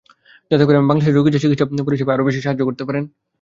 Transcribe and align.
যাতে 0.51 0.63
করে 0.65 0.77
বাংলাদেশের 0.81 1.15
রোগীরা 1.15 1.41
চিকিৎসা 1.43 1.65
পরিষেবায় 1.87 2.15
আরও 2.15 2.27
বেশি 2.27 2.37
করে 2.37 2.45
সাহায্য 2.45 2.61
পেতে 2.67 2.83
পারেন। 2.87 3.03